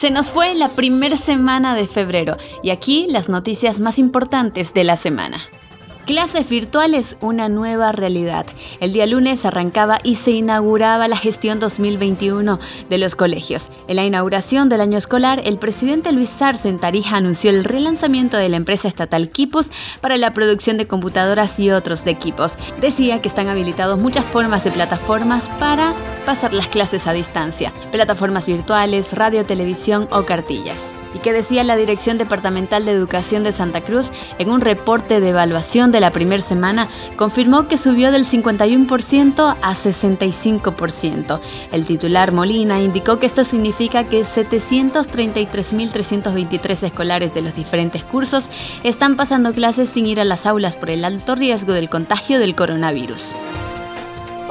Se 0.00 0.10
nos 0.10 0.32
fue 0.32 0.54
la 0.54 0.70
primera 0.70 1.14
semana 1.14 1.74
de 1.74 1.86
febrero 1.86 2.38
y 2.62 2.70
aquí 2.70 3.06
las 3.10 3.28
noticias 3.28 3.80
más 3.80 3.98
importantes 3.98 4.72
de 4.72 4.82
la 4.82 4.96
semana. 4.96 5.42
Clases 6.10 6.48
virtuales, 6.48 7.16
una 7.20 7.48
nueva 7.48 7.92
realidad. 7.92 8.44
El 8.80 8.92
día 8.92 9.06
lunes 9.06 9.46
arrancaba 9.46 10.00
y 10.02 10.16
se 10.16 10.32
inauguraba 10.32 11.06
la 11.06 11.16
gestión 11.16 11.60
2021 11.60 12.58
de 12.88 12.98
los 12.98 13.14
colegios. 13.14 13.70
En 13.86 13.94
la 13.94 14.04
inauguración 14.04 14.68
del 14.68 14.80
año 14.80 14.98
escolar, 14.98 15.40
el 15.44 15.56
presidente 15.58 16.10
Luis 16.10 16.42
Arce 16.42 16.68
en 16.68 16.80
Tarija 16.80 17.16
anunció 17.16 17.50
el 17.50 17.62
relanzamiento 17.62 18.38
de 18.38 18.48
la 18.48 18.56
empresa 18.56 18.88
estatal 18.88 19.30
Kipus 19.30 19.68
para 20.00 20.16
la 20.16 20.32
producción 20.32 20.78
de 20.78 20.88
computadoras 20.88 21.60
y 21.60 21.70
otros 21.70 22.04
equipos. 22.04 22.54
Decía 22.80 23.22
que 23.22 23.28
están 23.28 23.46
habilitados 23.46 24.00
muchas 24.00 24.24
formas 24.24 24.64
de 24.64 24.72
plataformas 24.72 25.48
para 25.60 25.94
pasar 26.26 26.52
las 26.52 26.66
clases 26.66 27.06
a 27.06 27.12
distancia, 27.12 27.72
plataformas 27.92 28.46
virtuales, 28.46 29.12
radio, 29.12 29.44
televisión 29.44 30.08
o 30.10 30.24
cartillas 30.24 30.90
y 31.14 31.18
que 31.18 31.32
decía 31.32 31.64
la 31.64 31.76
Dirección 31.76 32.18
Departamental 32.18 32.84
de 32.84 32.92
Educación 32.92 33.42
de 33.42 33.52
Santa 33.52 33.80
Cruz 33.80 34.10
en 34.38 34.50
un 34.50 34.60
reporte 34.60 35.20
de 35.20 35.30
evaluación 35.30 35.90
de 35.92 36.00
la 36.00 36.10
primera 36.10 36.42
semana 36.42 36.88
confirmó 37.16 37.68
que 37.68 37.76
subió 37.76 38.10
del 38.12 38.26
51% 38.26 39.56
a 39.60 39.74
65%. 39.74 41.40
El 41.72 41.86
titular 41.86 42.32
Molina 42.32 42.80
indicó 42.80 43.18
que 43.18 43.26
esto 43.26 43.44
significa 43.44 44.04
que 44.04 44.24
733.323 44.24 46.82
escolares 46.82 47.34
de 47.34 47.42
los 47.42 47.54
diferentes 47.54 48.02
cursos 48.04 48.48
están 48.84 49.16
pasando 49.16 49.52
clases 49.52 49.88
sin 49.88 50.06
ir 50.06 50.20
a 50.20 50.24
las 50.24 50.46
aulas 50.46 50.76
por 50.76 50.90
el 50.90 51.04
alto 51.04 51.34
riesgo 51.34 51.72
del 51.72 51.88
contagio 51.88 52.38
del 52.38 52.54
coronavirus. 52.54 53.34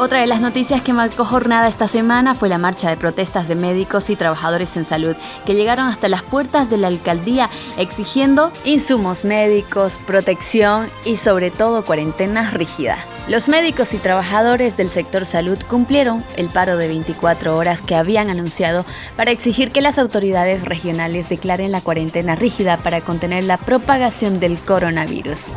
Otra 0.02 0.22
de 0.22 0.28
las 0.28 0.40
noticias 0.40 0.82
que 0.82 0.94
marcó 0.94 1.26
jornada 1.26 1.68
esta 1.68 1.90
semana 1.90 2.34
fue 2.34 2.48
la 2.48 2.58
marcha 2.58 2.90
de 2.90 2.96
protestas 2.96 3.50
de 3.50 3.56
médicos 3.56 4.10
y 4.10 4.16
trabajadores 4.16 4.78
en 4.78 4.86
salud, 4.86 5.18
que 5.46 5.56
llegaron 5.56 5.88
hasta 5.88 6.08
las 6.08 6.24
puertas 6.24 6.70
de 6.70 6.78
la 6.78 6.88
alcaldía 6.88 7.50
exigiendo 7.78 8.54
insumos 8.64 9.26
médicos, 9.26 10.00
protección 10.08 10.90
y 11.04 11.18
sobre 11.18 11.52
todo 11.52 11.84
cuarentena 11.84 12.50
rígida. 12.50 12.98
Los 13.28 13.50
médicos 13.50 13.94
y 13.94 13.98
trabajadores 13.98 14.78
del 14.78 14.88
sector 14.88 15.26
salud 15.26 15.60
cumplieron 15.68 16.24
el 16.38 16.48
paro 16.48 16.78
de 16.78 16.88
24 16.88 17.58
horas 17.58 17.82
que 17.82 17.96
habían 17.96 18.30
anunciado 18.30 18.86
para 19.18 19.32
exigir 19.32 19.70
que 19.70 19.82
las 19.82 20.00
autoridades 20.00 20.64
regionales 20.64 21.28
declaren 21.28 21.74
la 21.74 21.82
cuarentena 21.82 22.38
rígida 22.38 22.78
para 22.78 23.02
contener 23.02 23.44
la 23.44 23.58
propagación 23.58 24.40
del 24.40 24.60
coronavirus. 24.60 25.48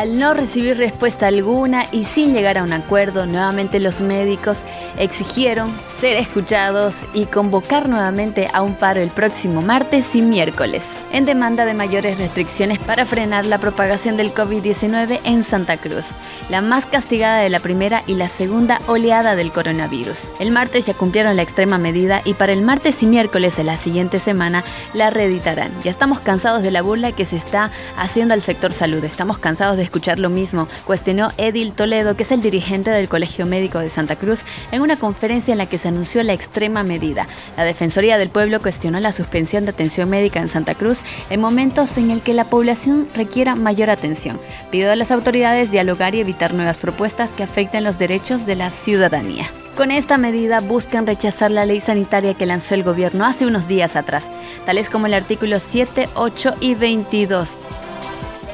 Al 0.00 0.18
no 0.18 0.32
recibir 0.32 0.78
respuesta 0.78 1.26
alguna 1.26 1.84
y 1.92 2.04
sin 2.04 2.32
llegar 2.32 2.56
a 2.56 2.62
un 2.62 2.72
acuerdo, 2.72 3.26
nuevamente 3.26 3.78
los 3.80 4.00
médicos 4.00 4.60
exigieron 4.96 5.70
ser 5.98 6.16
escuchados 6.16 7.00
y 7.12 7.26
convocar 7.26 7.86
nuevamente 7.86 8.48
a 8.54 8.62
un 8.62 8.76
paro 8.76 9.02
el 9.02 9.10
próximo 9.10 9.60
martes 9.60 10.16
y 10.16 10.22
miércoles, 10.22 10.84
en 11.12 11.26
demanda 11.26 11.66
de 11.66 11.74
mayores 11.74 12.16
restricciones 12.16 12.78
para 12.78 13.04
frenar 13.04 13.44
la 13.44 13.58
propagación 13.58 14.16
del 14.16 14.32
COVID-19 14.32 15.20
en 15.24 15.44
Santa 15.44 15.76
Cruz, 15.76 16.06
la 16.48 16.62
más 16.62 16.86
castigada 16.86 17.40
de 17.40 17.50
la 17.50 17.60
primera 17.60 18.02
y 18.06 18.14
la 18.14 18.28
segunda 18.28 18.80
oleada 18.86 19.36
del 19.36 19.52
coronavirus. 19.52 20.32
El 20.38 20.50
martes 20.50 20.86
ya 20.86 20.94
cumplieron 20.94 21.36
la 21.36 21.42
extrema 21.42 21.76
medida 21.76 22.22
y 22.24 22.32
para 22.32 22.54
el 22.54 22.62
martes 22.62 23.02
y 23.02 23.06
miércoles 23.06 23.54
de 23.58 23.64
la 23.64 23.76
siguiente 23.76 24.18
semana 24.18 24.64
la 24.94 25.10
reeditarán. 25.10 25.72
Ya 25.82 25.90
estamos 25.90 26.20
cansados 26.20 26.62
de 26.62 26.70
la 26.70 26.80
burla 26.80 27.12
que 27.12 27.26
se 27.26 27.36
está 27.36 27.70
haciendo 27.98 28.32
al 28.32 28.40
sector 28.40 28.72
salud, 28.72 29.04
estamos 29.04 29.38
cansados 29.38 29.76
de 29.76 29.89
escuchar 29.90 30.20
lo 30.20 30.30
mismo, 30.30 30.68
cuestionó 30.84 31.32
Edil 31.36 31.72
Toledo, 31.72 32.14
que 32.14 32.22
es 32.22 32.30
el 32.30 32.40
dirigente 32.40 32.90
del 32.90 33.08
Colegio 33.08 33.44
Médico 33.44 33.80
de 33.80 33.88
Santa 33.88 34.14
Cruz, 34.14 34.42
en 34.70 34.82
una 34.82 34.96
conferencia 34.96 35.50
en 35.50 35.58
la 35.58 35.66
que 35.66 35.78
se 35.78 35.88
anunció 35.88 36.22
la 36.22 36.32
extrema 36.32 36.84
medida. 36.84 37.26
La 37.56 37.64
Defensoría 37.64 38.16
del 38.16 38.28
Pueblo 38.28 38.60
cuestionó 38.60 39.00
la 39.00 39.10
suspensión 39.10 39.64
de 39.64 39.70
atención 39.70 40.08
médica 40.08 40.38
en 40.38 40.48
Santa 40.48 40.76
Cruz 40.76 41.00
en 41.28 41.40
momentos 41.40 41.98
en 41.98 42.12
el 42.12 42.22
que 42.22 42.34
la 42.34 42.44
población 42.44 43.08
requiera 43.16 43.56
mayor 43.56 43.90
atención. 43.90 44.38
Pidió 44.70 44.92
a 44.92 44.96
las 44.96 45.10
autoridades 45.10 45.72
dialogar 45.72 46.14
y 46.14 46.20
evitar 46.20 46.54
nuevas 46.54 46.78
propuestas 46.78 47.30
que 47.30 47.42
afecten 47.42 47.82
los 47.82 47.98
derechos 47.98 48.46
de 48.46 48.54
la 48.54 48.70
ciudadanía. 48.70 49.50
Con 49.76 49.90
esta 49.90 50.18
medida 50.18 50.60
buscan 50.60 51.04
rechazar 51.04 51.50
la 51.50 51.66
ley 51.66 51.80
sanitaria 51.80 52.34
que 52.34 52.46
lanzó 52.46 52.76
el 52.76 52.84
gobierno 52.84 53.24
hace 53.24 53.46
unos 53.46 53.66
días 53.66 53.96
atrás, 53.96 54.28
tales 54.66 54.88
como 54.88 55.06
el 55.06 55.14
artículo 55.14 55.58
7, 55.58 56.08
8 56.14 56.54
y 56.60 56.76
22 56.76 57.56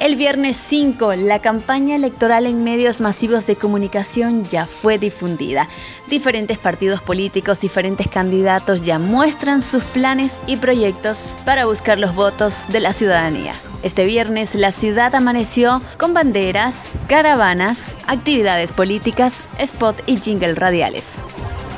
el 0.00 0.16
viernes 0.16 0.56
5, 0.56 1.14
la 1.14 1.40
campaña 1.40 1.96
electoral 1.96 2.46
en 2.46 2.64
medios 2.64 3.00
masivos 3.00 3.46
de 3.46 3.56
comunicación 3.56 4.44
ya 4.44 4.66
fue 4.66 4.98
difundida. 4.98 5.68
Diferentes 6.08 6.58
partidos 6.58 7.02
políticos, 7.02 7.60
diferentes 7.60 8.08
candidatos 8.08 8.84
ya 8.84 8.98
muestran 8.98 9.62
sus 9.62 9.84
planes 9.84 10.32
y 10.46 10.56
proyectos 10.56 11.34
para 11.44 11.66
buscar 11.66 11.98
los 11.98 12.14
votos 12.14 12.64
de 12.68 12.80
la 12.80 12.92
ciudadanía. 12.92 13.54
Este 13.82 14.04
viernes 14.04 14.54
la 14.54 14.72
ciudad 14.72 15.14
amaneció 15.14 15.80
con 15.98 16.14
banderas, 16.14 16.92
caravanas, 17.08 17.94
actividades 18.06 18.72
políticas, 18.72 19.44
spot 19.58 20.02
y 20.06 20.16
jingle 20.18 20.54
radiales. 20.54 21.04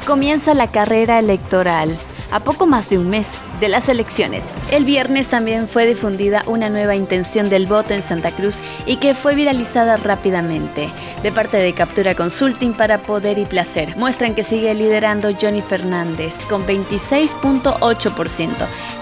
Comienza 0.06 0.54
la 0.54 0.70
carrera 0.70 1.18
electoral 1.18 1.98
a 2.30 2.40
poco 2.40 2.66
más 2.66 2.88
de 2.88 2.98
un 2.98 3.08
mes 3.08 3.26
de 3.60 3.68
las 3.68 3.88
elecciones. 3.88 4.44
El 4.70 4.84
viernes 4.84 5.28
también 5.28 5.66
fue 5.68 5.86
difundida 5.86 6.42
una 6.46 6.68
nueva 6.68 6.94
intención 6.94 7.48
del 7.48 7.66
voto 7.66 7.94
en 7.94 8.02
Santa 8.02 8.30
Cruz 8.30 8.56
y 8.86 8.96
que 8.96 9.14
fue 9.14 9.34
viralizada 9.34 9.96
rápidamente. 9.96 10.88
De 11.22 11.32
parte 11.32 11.56
de 11.56 11.72
Captura 11.72 12.14
Consulting 12.14 12.74
para 12.74 13.02
Poder 13.02 13.38
y 13.38 13.46
Placer, 13.46 13.96
muestran 13.96 14.34
que 14.34 14.44
sigue 14.44 14.74
liderando 14.74 15.30
Johnny 15.40 15.62
Fernández 15.62 16.34
con 16.48 16.66
26.8%. 16.66 18.48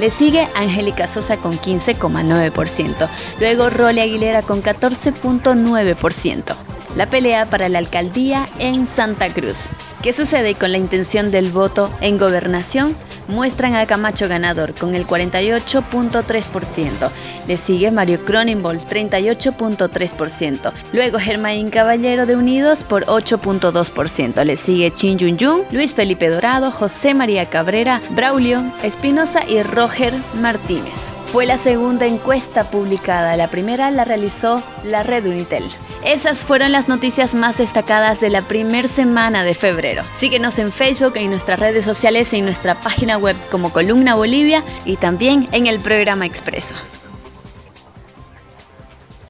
Le 0.00 0.10
sigue 0.10 0.48
Angélica 0.54 1.06
Sosa 1.06 1.36
con 1.36 1.58
15,9%. 1.58 3.08
Luego 3.40 3.70
Role 3.70 4.00
Aguilera 4.00 4.42
con 4.42 4.62
14.9% 4.62 6.56
la 6.96 7.10
pelea 7.10 7.44
para 7.50 7.68
la 7.68 7.78
alcaldía 7.78 8.48
en 8.58 8.86
Santa 8.86 9.32
Cruz. 9.32 9.68
¿Qué 10.02 10.14
sucede 10.14 10.54
con 10.54 10.72
la 10.72 10.78
intención 10.78 11.30
del 11.30 11.50
voto 11.50 11.90
en 12.00 12.16
gobernación? 12.16 12.96
Muestran 13.28 13.74
a 13.74 13.86
Camacho 13.86 14.28
ganador 14.28 14.74
con 14.74 14.94
el 14.94 15.06
48.3%. 15.06 17.10
Le 17.46 17.56
sigue 17.56 17.90
Mario 17.90 18.24
Cronenbold 18.24 18.86
38.3%. 18.88 20.72
Luego 20.92 21.18
Germain 21.18 21.70
Caballero 21.70 22.26
de 22.26 22.36
Unidos 22.36 22.84
por 22.84 23.04
8.2%. 23.06 24.44
Le 24.44 24.56
sigue 24.56 24.92
Chin 24.92 25.18
Yun 25.18 25.36
Yun, 25.36 25.62
Luis 25.70 25.94
Felipe 25.94 26.28
Dorado, 26.28 26.70
José 26.70 27.14
María 27.14 27.46
Cabrera, 27.46 28.00
Braulio 28.10 28.62
Espinosa 28.82 29.40
y 29.48 29.62
Roger 29.62 30.12
Martínez. 30.34 31.05
Fue 31.36 31.44
la 31.44 31.58
segunda 31.58 32.06
encuesta 32.06 32.70
publicada. 32.70 33.36
La 33.36 33.48
primera 33.48 33.90
la 33.90 34.06
realizó 34.06 34.62
la 34.82 35.02
red 35.02 35.26
Unitel. 35.26 35.64
Esas 36.02 36.46
fueron 36.46 36.72
las 36.72 36.88
noticias 36.88 37.34
más 37.34 37.58
destacadas 37.58 38.22
de 38.22 38.30
la 38.30 38.40
primera 38.40 38.88
semana 38.88 39.44
de 39.44 39.52
febrero. 39.52 40.02
Síguenos 40.18 40.58
en 40.58 40.72
Facebook, 40.72 41.12
en 41.16 41.28
nuestras 41.28 41.60
redes 41.60 41.84
sociales, 41.84 42.32
en 42.32 42.46
nuestra 42.46 42.80
página 42.80 43.18
web 43.18 43.36
como 43.50 43.70
Columna 43.70 44.14
Bolivia 44.14 44.64
y 44.86 44.96
también 44.96 45.46
en 45.52 45.66
el 45.66 45.78
programa 45.78 46.24
Expreso. 46.24 46.74